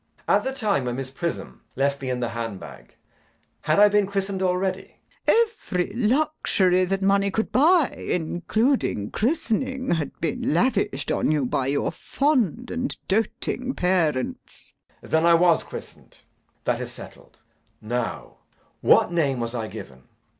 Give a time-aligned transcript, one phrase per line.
[0.27, 2.95] At the time when Miss Prism left me in the hand bag,
[3.61, 4.95] had I been christened already?
[4.97, 5.41] LADY BRACKNELL.
[5.43, 11.91] Every luxury that money could buy, including christening, had been lavished on you by your
[11.91, 14.73] fond and doting parents.
[15.01, 15.11] JACK.
[15.11, 16.17] Then I was christened!
[16.63, 17.37] That is settled.
[17.79, 18.37] Now,
[18.81, 20.05] what name was I given?